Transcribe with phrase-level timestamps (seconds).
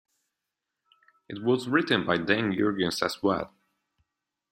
[1.29, 3.53] It was written by Dan Jurgens as well.